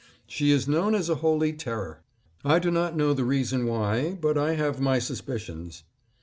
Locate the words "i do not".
2.43-2.97